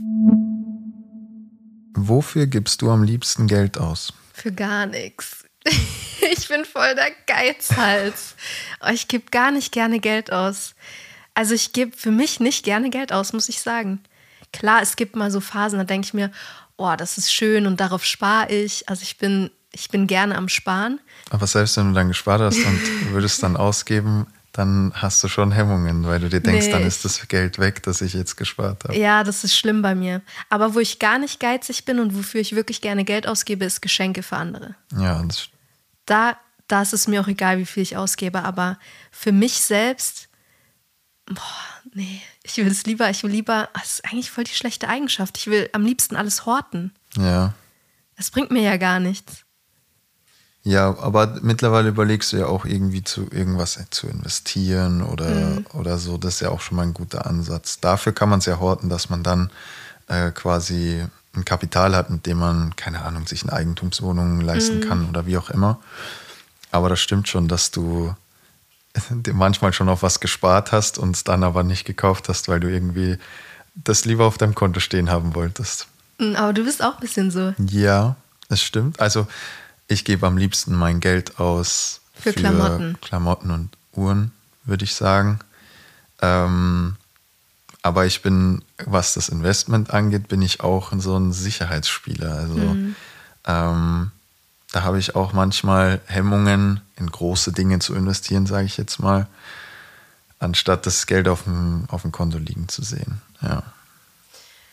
[1.94, 4.12] Wofür gibst du am liebsten Geld aus?
[4.32, 5.44] Für gar nichts.
[6.28, 8.34] Ich bin voll der Geizhals.
[8.80, 10.74] Oh, Ich gebe gar nicht gerne Geld aus.
[11.34, 14.00] Also ich gebe für mich nicht gerne Geld aus, muss ich sagen.
[14.52, 16.32] Klar, es gibt mal so Phasen, da denke ich mir,
[16.76, 18.88] oh, das ist schön und darauf spare ich.
[18.88, 20.98] Also ich bin, ich bin gerne am Sparen.
[21.30, 22.80] Aber selbst wenn du dann gespart hast und
[23.12, 27.04] würdest dann ausgeben, dann hast du schon Hemmungen, weil du dir denkst, Nee, dann ist
[27.04, 28.96] das Geld weg, das ich jetzt gespart habe.
[28.96, 30.22] Ja, das ist schlimm bei mir.
[30.48, 33.82] Aber wo ich gar nicht geizig bin und wofür ich wirklich gerne Geld ausgebe, ist
[33.82, 34.74] Geschenke für andere.
[34.96, 35.48] Ja, das,
[36.06, 36.36] da,
[36.68, 38.78] da ist es mir auch egal, wie viel ich ausgebe, aber
[39.10, 40.28] für mich selbst,
[41.26, 41.42] boah,
[41.92, 45.38] nee, ich will es lieber, ich will lieber, das ist eigentlich voll die schlechte Eigenschaft.
[45.38, 46.92] Ich will am liebsten alles horten.
[47.16, 47.54] ja.
[48.18, 49.44] Das bringt mir ja gar nichts.
[50.68, 55.28] Ja, aber mittlerweile überlegst du ja auch irgendwie zu irgendwas zu investieren oder,
[55.60, 55.66] Mhm.
[55.74, 56.18] oder so.
[56.18, 57.78] Das ist ja auch schon mal ein guter Ansatz.
[57.78, 59.50] Dafür kann man es ja horten, dass man dann
[60.08, 61.04] äh, quasi
[61.36, 64.80] ein Kapital hat, mit dem man, keine Ahnung, sich eine Eigentumswohnung leisten Mhm.
[64.80, 65.78] kann oder wie auch immer.
[66.72, 68.12] Aber das stimmt schon, dass du
[69.32, 72.68] manchmal schon auf was gespart hast und es dann aber nicht gekauft hast, weil du
[72.68, 73.18] irgendwie
[73.76, 75.86] das lieber auf deinem Konto stehen haben wolltest.
[76.18, 77.54] Mm, Aber du bist auch ein bisschen so.
[77.70, 78.16] Ja,
[78.48, 78.98] das stimmt.
[78.98, 79.28] Also
[79.88, 82.98] ich gebe am liebsten mein Geld aus Für Klamotten.
[83.00, 84.32] Klamotten und Uhren,
[84.64, 85.38] würde ich sagen.
[86.22, 86.96] Ähm,
[87.82, 92.34] aber ich bin, was das Investment angeht, bin ich auch so ein Sicherheitsspieler.
[92.34, 92.96] Also Mhm.
[93.46, 94.10] ähm,
[94.72, 99.26] da habe ich auch manchmal Hemmungen, in große Dinge zu investieren, sage ich jetzt mal,
[100.38, 103.20] anstatt das Geld auf dem, auf dem Konto liegen zu sehen.
[103.40, 103.62] Ja.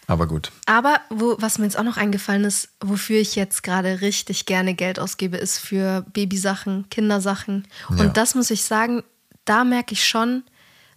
[0.08, 0.52] Aber gut.
[0.66, 4.74] Aber wo, was mir jetzt auch noch eingefallen ist, wofür ich jetzt gerade richtig gerne
[4.74, 7.68] Geld ausgebe, ist für Babysachen, Kindersachen.
[7.90, 7.98] Ja.
[7.98, 9.04] Und das muss ich sagen,
[9.46, 10.44] da merke ich schon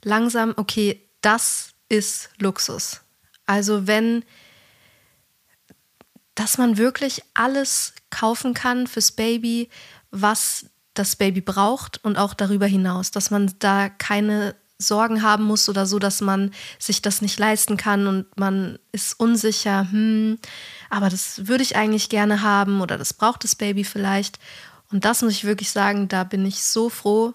[0.03, 3.01] langsam, okay, das ist Luxus.
[3.47, 4.25] Also wenn,
[6.35, 9.69] dass man wirklich alles kaufen kann fürs Baby,
[10.11, 15.69] was das Baby braucht und auch darüber hinaus, dass man da keine Sorgen haben muss
[15.69, 20.39] oder so, dass man sich das nicht leisten kann und man ist unsicher, hm,
[20.91, 24.39] aber das würde ich eigentlich gerne haben oder das braucht das Baby vielleicht.
[24.93, 27.35] Und das muss ich wirklich sagen, da bin ich so froh,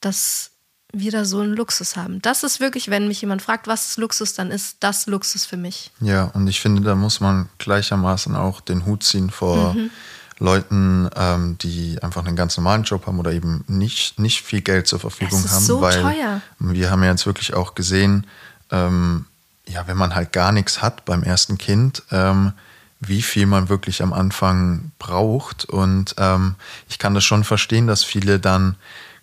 [0.00, 0.52] dass
[0.92, 2.22] wir da so einen Luxus haben.
[2.22, 5.58] Das ist wirklich, wenn mich jemand fragt, was ist Luxus, dann ist das Luxus für
[5.58, 5.90] mich.
[6.00, 9.90] Ja, und ich finde, da muss man gleichermaßen auch den Hut ziehen vor Mhm.
[10.38, 14.86] Leuten, ähm, die einfach einen ganz normalen Job haben oder eben nicht, nicht viel Geld
[14.86, 15.64] zur Verfügung haben.
[15.64, 16.40] so weil teuer.
[16.58, 18.26] wir haben ja jetzt wirklich auch gesehen,
[18.70, 19.26] ähm,
[19.66, 22.52] ja, wenn man halt gar nichts hat beim ersten Kind, ähm,
[23.00, 25.64] wie viel man wirklich am Anfang braucht.
[25.66, 26.54] Und ähm,
[26.88, 28.76] ich kann das schon verstehen, dass viele dann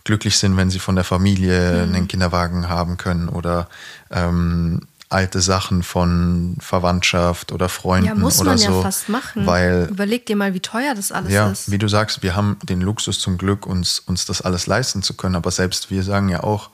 [0.04, 1.96] glücklich sind, wenn sie von der Familie Mhm.
[1.96, 3.68] einen Kinderwagen haben können oder
[4.12, 4.82] ähm,
[5.16, 8.66] alte Sachen von Verwandtschaft oder Freunden Ja, muss oder man so.
[8.66, 9.46] ja fast machen.
[9.46, 11.72] Weil Überleg dir mal, wie teuer das alles ja, ist.
[11.72, 15.14] wie du sagst, wir haben den Luxus zum Glück, uns, uns das alles leisten zu
[15.16, 15.36] können.
[15.36, 16.70] Aber selbst wir sagen ja auch,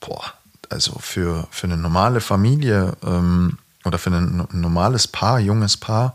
[0.00, 0.24] boah,
[0.68, 6.14] also für, für eine normale Familie ähm, oder für ein, no- normales Paar, junges Paar,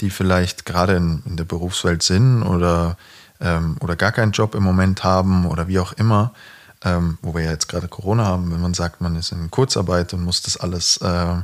[0.00, 2.96] die vielleicht gerade in, in der Berufswelt sind oder,
[3.40, 6.32] ähm, oder gar keinen Job im Moment haben oder wie auch immer,
[6.84, 10.12] ähm, wo wir ja jetzt gerade Corona haben, wenn man sagt, man ist in Kurzarbeit
[10.14, 11.36] und muss das alles äh,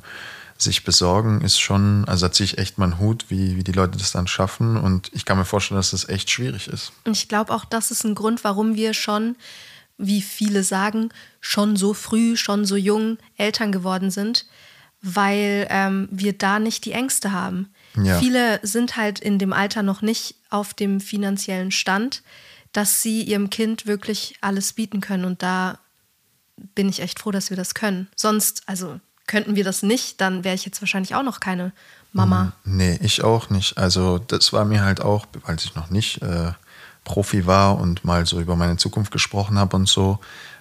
[0.57, 3.99] sich besorgen, ist schon, also da ziehe ich echt meinen Hut, wie, wie die Leute
[3.99, 4.77] das dann schaffen.
[4.77, 6.92] Und ich kann mir vorstellen, dass das echt schwierig ist.
[7.05, 9.37] Und ich glaube auch, das ist ein Grund, warum wir schon,
[9.99, 14.47] wie viele sagen, schon so früh, schon so jung Eltern geworden sind,
[15.03, 17.70] weil ähm, wir da nicht die Ängste haben.
[17.97, 18.18] Ja.
[18.18, 22.23] Viele sind halt in dem Alter noch nicht auf dem finanziellen Stand,
[22.74, 25.24] dass sie ihrem Kind wirklich alles bieten können.
[25.24, 25.78] Und da
[26.74, 28.08] bin ich echt froh, dass wir das können.
[28.14, 31.72] Sonst, also könnten wir das nicht, dann wäre ich jetzt wahrscheinlich auch noch keine
[32.12, 32.52] Mama.
[32.64, 33.78] Nee, ich auch nicht.
[33.78, 36.52] Also das war mir halt auch, als ich noch nicht äh,
[37.04, 40.18] Profi war und mal so über meine Zukunft gesprochen habe und so,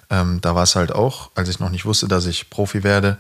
[0.09, 3.17] ähm, da war es halt auch, als ich noch nicht wusste, dass ich Profi werde,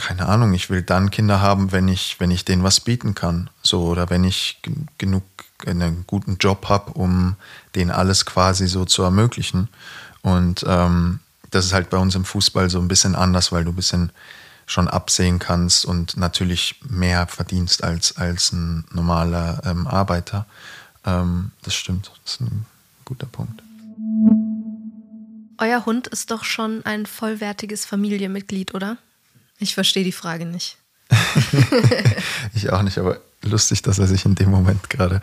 [0.00, 3.50] keine Ahnung, ich will dann Kinder haben, wenn ich, wenn ich denen was bieten kann.
[3.62, 4.62] So, oder wenn ich
[4.96, 5.24] genug
[5.66, 7.36] einen guten Job habe, um
[7.74, 9.68] denen alles quasi so zu ermöglichen.
[10.22, 13.72] Und ähm, das ist halt bei uns im Fußball so ein bisschen anders, weil du
[13.72, 14.10] ein bisschen
[14.64, 20.46] schon absehen kannst und natürlich mehr verdienst als, als ein normaler ähm, Arbeiter.
[21.04, 22.64] Ähm, das stimmt, das ist ein
[23.04, 23.62] guter Punkt.
[25.58, 28.96] Euer Hund ist doch schon ein vollwertiges Familienmitglied, oder?
[29.60, 30.76] Ich verstehe die Frage nicht.
[32.54, 35.20] ich auch nicht, aber lustig, dass er sich in dem Moment gerade.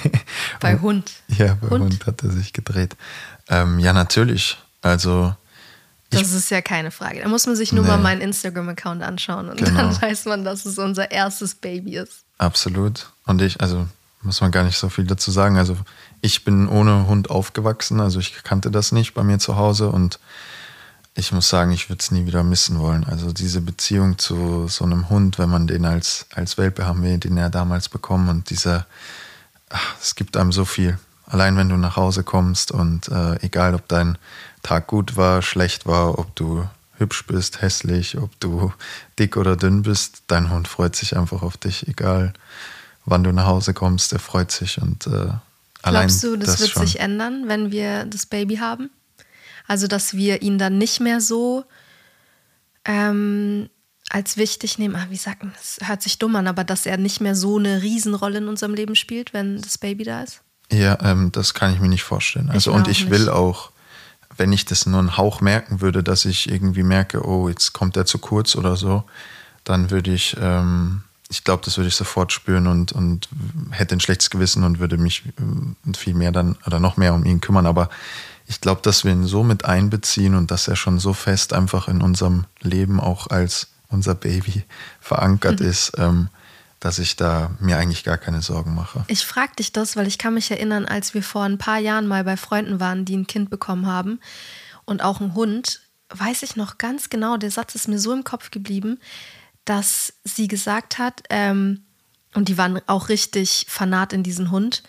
[0.60, 1.12] bei Hund.
[1.28, 2.96] Ja, bei Hund, Hund hat er sich gedreht.
[3.48, 4.58] Ähm, ja, natürlich.
[4.82, 5.34] Also
[6.10, 7.20] das ist ja keine Frage.
[7.20, 7.90] Da muss man sich nur nee.
[7.90, 9.76] mal meinen Instagram-Account anschauen und genau.
[9.76, 12.24] dann weiß man, dass es unser erstes Baby ist.
[12.38, 13.10] Absolut.
[13.26, 13.86] Und ich, also
[14.22, 15.58] muss man gar nicht so viel dazu sagen.
[15.58, 15.76] Also
[16.22, 20.18] ich bin ohne Hund aufgewachsen, also ich kannte das nicht bei mir zu Hause und
[21.18, 23.02] ich muss sagen, ich würde es nie wieder missen wollen.
[23.02, 27.18] Also diese Beziehung zu so einem Hund, wenn man den als, als Welpe haben wir
[27.18, 28.86] den ja damals bekommen und dieser,
[29.68, 30.96] ach, es gibt einem so viel.
[31.26, 34.16] Allein wenn du nach Hause kommst und äh, egal ob dein
[34.62, 36.64] Tag gut war, schlecht war, ob du
[36.98, 38.72] hübsch bist, hässlich, ob du
[39.18, 42.32] dick oder dünn bist, dein Hund freut sich einfach auf dich, egal
[43.06, 45.30] wann du nach Hause kommst, er freut sich und äh,
[45.82, 46.86] allein Glaubst du, das, das wird schon.
[46.86, 48.90] sich ändern, wenn wir das Baby haben?
[49.68, 51.64] Also, dass wir ihn dann nicht mehr so
[52.84, 53.70] ähm,
[54.10, 54.96] als wichtig nehmen.
[54.96, 57.58] Ah, wie sagt man, das hört sich dumm an, aber dass er nicht mehr so
[57.58, 60.40] eine Riesenrolle in unserem Leben spielt, wenn das Baby da ist?
[60.72, 62.50] Ja, ähm, das kann ich mir nicht vorstellen.
[62.50, 63.10] Also, ich und ich nicht.
[63.12, 63.70] will auch
[64.38, 67.96] wenn ich das nur einen Hauch merken würde, dass ich irgendwie merke, oh, jetzt kommt
[67.96, 69.04] der zu kurz oder so,
[69.64, 73.28] dann würde ich, ähm, ich glaube, das würde ich sofort spüren und, und
[73.70, 77.24] hätte ein schlechtes Gewissen und würde mich äh, viel mehr dann oder noch mehr um
[77.24, 77.66] ihn kümmern.
[77.66, 77.90] Aber
[78.48, 81.86] ich glaube, dass wir ihn so mit einbeziehen und dass er schon so fest einfach
[81.86, 84.64] in unserem Leben auch als unser Baby
[85.00, 85.66] verankert mhm.
[85.66, 86.30] ist, ähm,
[86.80, 89.04] dass ich da mir eigentlich gar keine Sorgen mache.
[89.08, 92.06] Ich frage dich das, weil ich kann mich erinnern, als wir vor ein paar Jahren
[92.06, 94.18] mal bei Freunden waren, die ein Kind bekommen haben
[94.86, 98.24] und auch einen Hund, weiß ich noch ganz genau, der Satz ist mir so im
[98.24, 98.98] Kopf geblieben,
[99.66, 101.82] dass sie gesagt hat, ähm,
[102.32, 104.82] und die waren auch richtig fanat in diesen Hund,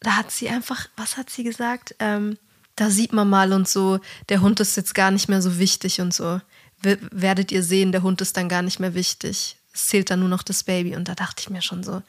[0.00, 1.94] da hat sie einfach, was hat sie gesagt?
[1.98, 2.38] Ähm,
[2.76, 6.00] da sieht man mal und so, der Hund ist jetzt gar nicht mehr so wichtig
[6.00, 6.40] und so.
[6.82, 10.28] werdet ihr sehen, der Hund ist dann gar nicht mehr wichtig es zählt dann nur
[10.28, 10.96] noch das Baby.
[10.96, 12.02] Und da dachte ich mir schon so,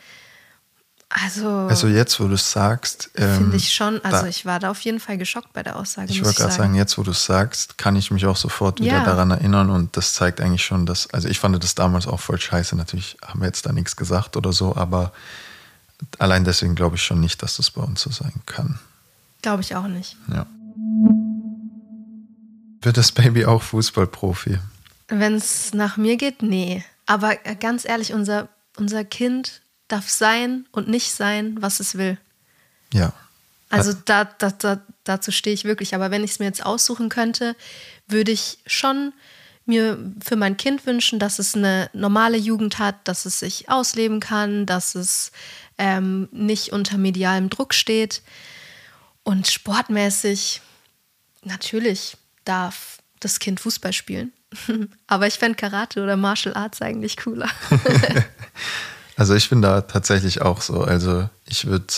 [1.09, 1.49] also.
[1.49, 3.11] Also jetzt, wo du es sagst.
[3.15, 5.75] Ähm, Finde ich schon, also da, ich war da auf jeden Fall geschockt bei der
[5.75, 6.11] Aussage.
[6.11, 8.93] Ich wollte gerade sagen, jetzt, wo du es sagst, kann ich mich auch sofort wieder
[8.93, 9.03] ja.
[9.03, 9.69] daran erinnern.
[9.69, 12.75] Und das zeigt eigentlich schon, dass, also ich fand das damals auch voll scheiße.
[12.75, 15.11] Natürlich haben wir jetzt da nichts gesagt oder so, aber
[16.19, 18.79] allein deswegen glaube ich schon nicht, dass das bei uns so sein kann.
[19.41, 20.17] Glaube ich auch nicht.
[20.31, 20.45] Ja.
[22.81, 24.57] Wird das Baby auch Fußballprofi?
[25.07, 26.83] Wenn es nach mir geht, nee.
[27.05, 32.17] Aber äh, ganz ehrlich, unser, unser Kind darf sein und nicht sein, was es will.
[32.93, 33.13] Ja.
[33.69, 35.95] Also da, da, da, dazu stehe ich wirklich.
[35.95, 37.55] Aber wenn ich es mir jetzt aussuchen könnte,
[38.07, 39.13] würde ich schon
[39.65, 44.19] mir für mein Kind wünschen, dass es eine normale Jugend hat, dass es sich ausleben
[44.19, 45.31] kann, dass es
[45.77, 48.21] ähm, nicht unter medialem Druck steht.
[49.23, 50.61] Und sportmäßig,
[51.43, 54.31] natürlich darf das Kind Fußball spielen.
[55.07, 57.49] Aber ich fände Karate oder Martial Arts eigentlich cooler.
[59.15, 60.83] also ich bin da tatsächlich auch so.
[60.83, 61.93] Also ich würde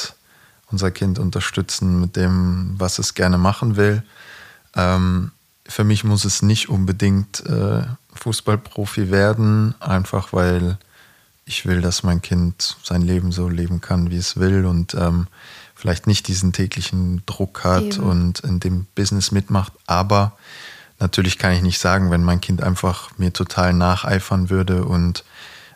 [0.71, 4.03] unser Kind unterstützen mit dem, was es gerne machen will.
[4.75, 5.31] Ähm,
[5.67, 7.83] für mich muss es nicht unbedingt äh,
[8.15, 10.77] Fußballprofi werden, einfach weil
[11.45, 15.27] ich will, dass mein Kind sein Leben so leben kann, wie es will und ähm,
[15.75, 18.03] vielleicht nicht diesen täglichen Druck hat Eben.
[18.03, 19.73] und in dem Business mitmacht.
[19.85, 20.37] Aber
[20.99, 25.23] natürlich kann ich nicht sagen, wenn mein Kind einfach mir total nacheifern würde und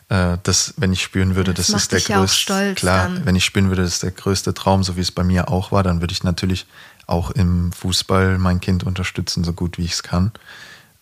[0.08, 3.26] äh, das, wenn ich spüren würde, das, das ist der größte, klar, dann.
[3.26, 5.70] wenn ich spüren würde, das ist der größte Traum, so wie es bei mir auch
[5.70, 6.66] war, dann würde ich natürlich
[7.06, 10.32] auch im Fußball mein Kind unterstützen, so gut wie ich es kann.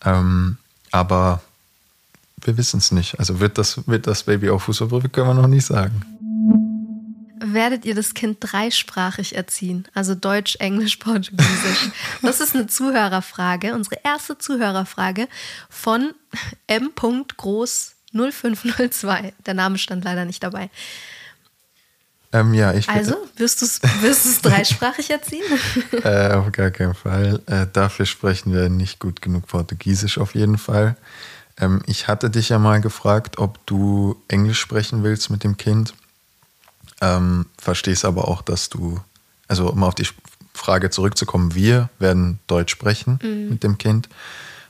[0.05, 0.57] Ähm,
[0.91, 1.43] aber
[2.47, 3.19] wir wissen es nicht.
[3.19, 6.03] Also wird das, wird das Baby auch Fußballprofi, können wir noch nicht sagen
[7.57, 9.87] werdet ihr das Kind dreisprachig erziehen?
[9.95, 11.91] Also Deutsch, Englisch, Portugiesisch.
[12.23, 15.29] Das ist eine Zuhörerfrage, unsere erste Zuhörerfrage
[15.69, 16.13] von
[16.67, 16.91] M.
[17.37, 19.33] Groß 0502.
[19.45, 20.71] Der Name stand leider nicht dabei.
[22.33, 25.45] Ähm, ja, ich also, wirst du es wirst dreisprachig erziehen?
[25.93, 27.41] äh, auf gar keinen Fall.
[27.47, 30.97] Äh, dafür sprechen wir nicht gut genug Portugiesisch auf jeden Fall.
[31.59, 35.95] Ähm, ich hatte dich ja mal gefragt, ob du Englisch sprechen willst mit dem Kind.
[37.01, 39.01] Ähm, verstehst aber auch, dass du,
[39.49, 40.07] also um auf die
[40.55, 43.51] Frage zurückzukommen, wir werden Deutsch sprechen mhm.
[43.51, 44.09] mit dem Kind.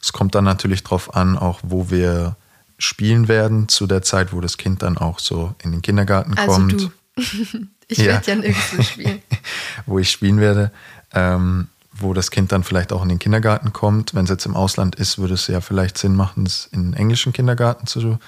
[0.03, 2.37] Es kommt dann natürlich darauf an, auch wo wir
[2.79, 6.53] spielen werden zu der Zeit, wo das Kind dann auch so in den Kindergarten Also
[6.53, 6.72] kommt.
[6.72, 6.90] du.
[7.88, 8.07] ich Ja.
[8.07, 9.22] werde ja nirgendwo spielen.
[9.87, 10.70] wo ich spielen werde,
[11.12, 11.68] ähm,
[11.99, 14.15] wo das Kind dann vielleicht auch in den Kindergarten kommt.
[14.15, 16.95] Wenn es jetzt im Ausland ist, würde es ja vielleicht Sinn machen, es in den
[16.95, 18.19] englischen Kindergarten zu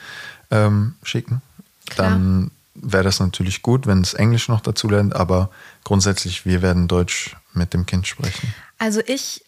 [0.50, 1.42] ähm, schicken.
[1.86, 2.10] Klar.
[2.10, 5.50] Dann wäre das natürlich gut, wenn es Englisch noch dazu lernt, aber
[5.84, 8.54] grundsätzlich, wir werden Deutsch mit dem Kind sprechen.
[8.78, 9.44] Also ich,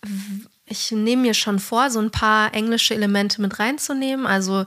[0.67, 4.27] ich nehme mir schon vor, so ein paar englische Elemente mit reinzunehmen.
[4.27, 4.67] Also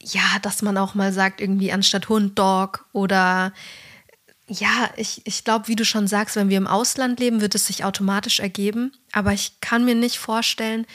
[0.00, 3.52] ja, dass man auch mal sagt, irgendwie anstatt Hund, Dog oder
[4.48, 7.66] ja, ich, ich glaube, wie du schon sagst, wenn wir im Ausland leben, wird es
[7.66, 8.92] sich automatisch ergeben.
[9.12, 10.86] Aber ich kann mir nicht vorstellen,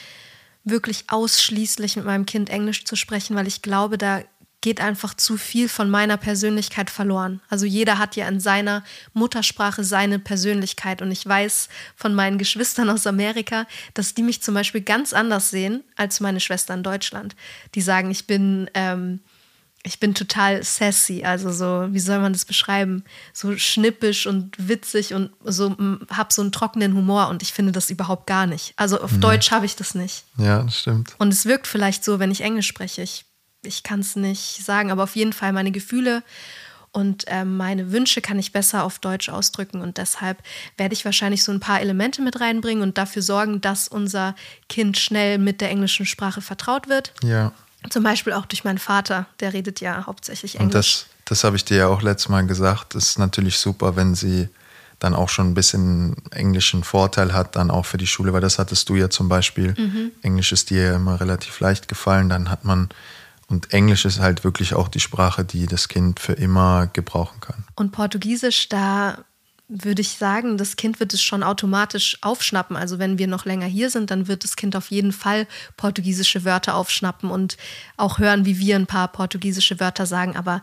[0.64, 4.22] wirklich ausschließlich mit meinem Kind Englisch zu sprechen, weil ich glaube, da
[4.62, 7.42] geht einfach zu viel von meiner Persönlichkeit verloren.
[7.48, 8.84] Also jeder hat ja in seiner
[9.14, 14.56] Muttersprache seine Persönlichkeit und ich weiß von meinen Geschwistern aus Amerika, dass die mich zum
[14.56, 17.36] Beispiel ganz anders sehen als meine Schwester in Deutschland.
[17.76, 19.22] Die sagen, ich bin ähm,
[19.88, 23.04] ich bin total sassy, also so, wie soll man das beschreiben?
[23.34, 25.76] So schnippisch und witzig und so
[26.10, 28.74] hab so einen trockenen Humor und ich finde das überhaupt gar nicht.
[28.76, 30.26] Also auf Deutsch habe ich das nicht.
[30.38, 31.16] Ja, das stimmt.
[31.18, 33.02] Und es wirkt vielleicht so, wenn ich Englisch spreche.
[33.02, 33.26] Ich,
[33.64, 36.24] ich kann es nicht sagen, aber auf jeden Fall meine Gefühle
[36.92, 39.82] und ähm, meine Wünsche kann ich besser auf Deutsch ausdrücken.
[39.82, 40.42] Und deshalb
[40.78, 44.36] werde ich wahrscheinlich so ein paar Elemente mit reinbringen und dafür sorgen, dass unser
[44.68, 47.14] Kind schnell mit der englischen Sprache vertraut wird.
[47.24, 47.54] Ja.
[47.90, 50.74] Zum Beispiel auch durch meinen Vater, der redet ja hauptsächlich Und Englisch.
[50.76, 52.96] das, das habe ich dir ja auch letztes Mal gesagt.
[52.96, 54.50] Das ist natürlich super, wenn sie
[55.00, 58.58] dann auch schon ein bisschen englischen Vorteil hat, dann auch für die Schule, weil das
[58.58, 59.76] hattest du ja zum Beispiel.
[59.78, 60.12] Mhm.
[60.24, 62.90] Englisch ist dir ja immer relativ leicht gefallen, dann hat man,
[63.48, 67.64] und Englisch ist halt wirklich auch die Sprache, die das Kind für immer gebrauchen kann.
[67.76, 69.20] Und Portugiesisch, da
[69.70, 72.78] würde ich sagen, das Kind wird es schon automatisch aufschnappen.
[72.78, 76.46] Also wenn wir noch länger hier sind, dann wird das Kind auf jeden Fall portugiesische
[76.46, 77.58] Wörter aufschnappen und
[77.98, 80.38] auch hören, wie wir ein paar portugiesische Wörter sagen.
[80.38, 80.62] Aber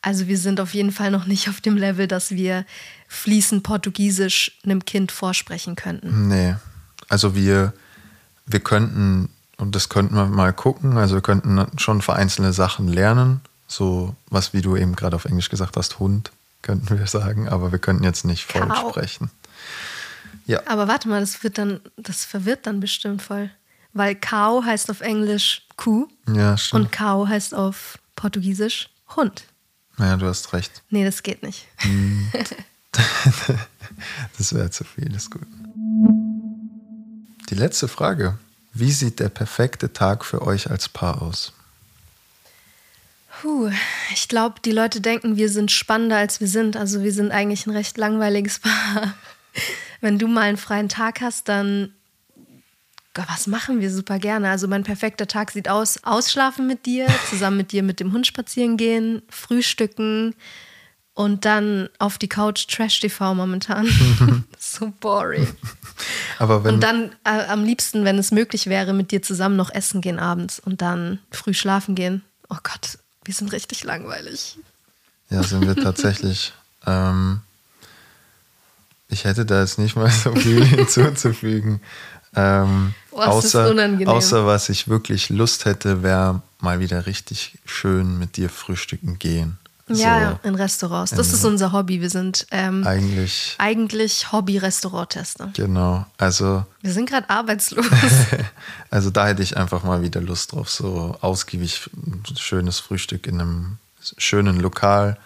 [0.00, 2.64] also wir sind auf jeden Fall noch nicht auf dem Level, dass wir
[3.08, 6.28] fließend Portugiesisch einem Kind vorsprechen könnten.
[6.28, 6.56] Nee,
[7.08, 7.74] also wir,
[8.46, 13.40] wir könnten, und das könnten wir mal gucken, also wir könnten schon vereinzelte Sachen lernen,
[13.66, 16.30] so was, wie du eben gerade auf Englisch gesagt hast, Hund,
[16.66, 18.90] könnten wir sagen, aber wir könnten jetzt nicht voll Cow.
[18.90, 19.30] sprechen.
[20.46, 23.50] Ja, Aber warte mal, das wird dann, das verwirrt dann bestimmt voll.
[23.92, 26.84] Weil Cow heißt auf Englisch Kuh ja, stimmt.
[26.86, 29.44] und Cow heißt auf Portugiesisch Hund.
[29.98, 30.82] Ja, du hast recht.
[30.90, 31.66] Nee, das geht nicht.
[34.38, 35.46] Das wäre zu viel, ist gut.
[37.50, 38.38] Die letzte Frage.
[38.72, 41.52] Wie sieht der perfekte Tag für euch als Paar aus?
[43.46, 43.70] Puh,
[44.12, 46.76] ich glaube, die Leute denken, wir sind spannender, als wir sind.
[46.76, 49.14] Also wir sind eigentlich ein recht langweiliges Paar.
[50.00, 51.92] Wenn du mal einen freien Tag hast, dann
[53.14, 54.50] was machen wir super gerne?
[54.50, 58.26] Also mein perfekter Tag sieht aus, ausschlafen mit dir, zusammen mit dir mit dem Hund
[58.26, 60.34] spazieren gehen, frühstücken
[61.14, 63.86] und dann auf die Couch Trash-TV momentan.
[64.58, 65.46] so boring.
[66.40, 69.72] Aber wenn, Und dann äh, am liebsten, wenn es möglich wäre, mit dir zusammen noch
[69.72, 72.24] essen gehen abends und dann früh schlafen gehen.
[72.50, 74.58] Oh Gott, wir sind richtig langweilig.
[75.30, 76.52] Ja, sind wir tatsächlich.
[76.86, 77.40] ähm,
[79.08, 81.80] ich hätte da jetzt nicht mal so viel hinzuzufügen.
[82.34, 88.36] Ähm, Oh, außer, außer was ich wirklich Lust hätte, wäre mal wieder richtig schön mit
[88.36, 89.58] dir frühstücken gehen.
[89.88, 91.12] Ja, in Restaurants.
[91.12, 92.00] Das ist unser Hobby.
[92.00, 95.50] Wir sind ähm, Eigentlich, eigentlich Hobby-Restauranttester.
[95.54, 96.04] genau.
[96.18, 97.86] Also, Wir sind gerade arbeitslos.
[98.90, 101.88] also da hätte ich einfach mal wieder Lust drauf, so ausgiebig
[102.36, 103.78] schönes Frühstück in einem
[104.18, 105.18] schönen Lokal.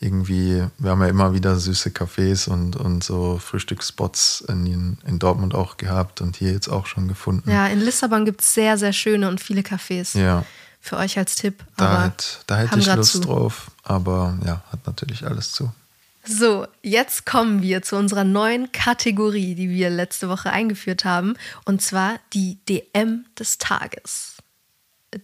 [0.00, 5.54] Irgendwie, wir haben ja immer wieder süße Cafés und, und so Frühstücksspots in, in Dortmund
[5.54, 7.50] auch gehabt und hier jetzt auch schon gefunden.
[7.50, 10.18] ja, in Lissabon gibt es sehr, sehr schöne und viele Cafés.
[10.18, 10.44] Ja,
[10.84, 11.64] Für euch als Tipp.
[11.78, 13.20] da, aber hätt, da hätte ich Lust zu.
[13.20, 15.72] drauf, aber ja, hat natürlich alles zu.
[16.26, 21.80] So, jetzt kommen wir zu unserer neuen Kategorie, die wir letzte Woche eingeführt haben, und
[21.80, 24.34] zwar die DM des Tages.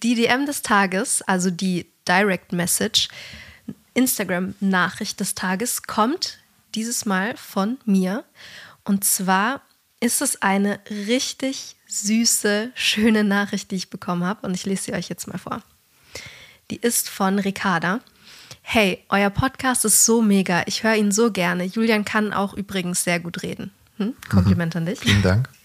[0.02, 3.08] Die DM des Tages, also die Direct Message,
[3.92, 6.38] Instagram-Nachricht des Tages, kommt
[6.74, 8.24] dieses Mal von mir.
[8.84, 9.60] Und zwar
[10.00, 14.46] ist es eine richtig süße, schöne Nachricht, die ich bekommen habe.
[14.46, 15.62] Und ich lese sie euch jetzt mal vor.
[16.70, 18.00] Die ist von Ricarda.
[18.62, 20.62] Hey, euer Podcast ist so mega.
[20.66, 21.64] Ich höre ihn so gerne.
[21.64, 23.72] Julian kann auch übrigens sehr gut reden.
[23.96, 24.14] Hm?
[24.28, 25.00] Kompliment an dich.
[25.00, 25.48] Vielen Dank.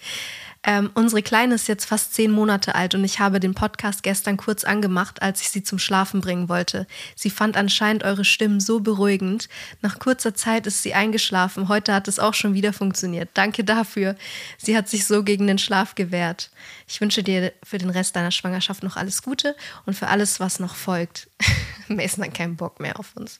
[0.67, 4.35] Ähm, unsere Kleine ist jetzt fast zehn Monate alt und ich habe den Podcast gestern
[4.35, 6.87] kurz angemacht, als ich sie zum Schlafen bringen wollte.
[7.15, 9.47] Sie fand anscheinend eure Stimmen so beruhigend.
[9.83, 11.69] Nach kurzer Zeit ist sie eingeschlafen.
[11.69, 13.29] Heute hat es auch schon wieder funktioniert.
[13.35, 14.15] Danke dafür.
[14.57, 16.49] Sie hat sich so gegen den Schlaf gewehrt.
[16.87, 19.55] Ich wünsche dir für den Rest deiner Schwangerschaft noch alles Gute
[19.85, 21.29] und für alles, was noch folgt.
[21.87, 23.37] Mason hat keinen Bock mehr auf uns.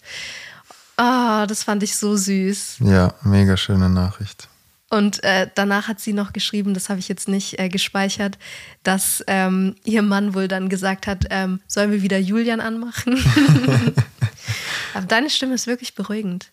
[0.98, 2.78] Oh, das fand ich so süß.
[2.82, 4.48] Ja, mega schöne Nachricht.
[4.96, 8.38] Und äh, danach hat sie noch geschrieben, das habe ich jetzt nicht äh, gespeichert,
[8.84, 13.18] dass ähm, ihr Mann wohl dann gesagt hat, ähm, sollen wir wieder Julian anmachen?
[14.94, 16.50] Aber deine Stimme ist wirklich beruhigend.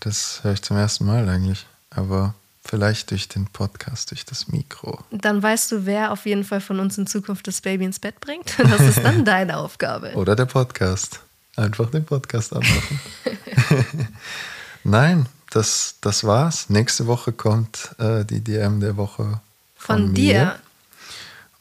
[0.00, 1.66] Das höre ich zum ersten Mal eigentlich.
[1.90, 4.98] Aber vielleicht durch den Podcast, durch das Mikro.
[5.12, 8.18] Dann weißt du, wer auf jeden Fall von uns in Zukunft das Baby ins Bett
[8.18, 8.56] bringt.
[8.58, 10.14] Das ist dann deine Aufgabe.
[10.14, 11.20] Oder der Podcast.
[11.54, 13.00] Einfach den Podcast anmachen.
[14.82, 16.70] Nein, das, das war's.
[16.70, 19.40] Nächste Woche kommt äh, die DM der Woche
[19.76, 20.58] von, von dir.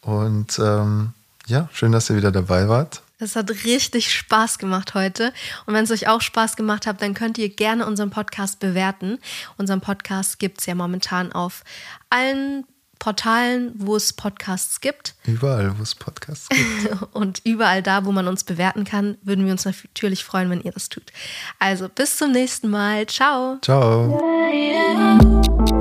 [0.02, 1.14] Und ähm,
[1.48, 3.02] ja, schön, dass ihr wieder dabei wart.
[3.22, 5.34] Es hat richtig Spaß gemacht heute.
[5.66, 9.20] Und wenn es euch auch Spaß gemacht hat, dann könnt ihr gerne unseren Podcast bewerten.
[9.58, 11.64] Unseren Podcast gibt es ja momentan auf
[12.10, 12.66] allen
[13.00, 15.16] Portalen, wo es Podcasts gibt.
[15.26, 17.02] Überall, wo es Podcasts gibt.
[17.14, 20.74] Und überall da, wo man uns bewerten kann, würden wir uns natürlich freuen, wenn ihr
[20.74, 21.14] das tut.
[21.58, 23.08] Also bis zum nächsten Mal.
[23.08, 23.58] Ciao.
[23.62, 24.22] Ciao.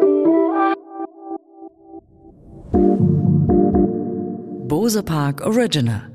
[4.73, 6.12] Bose Park Original.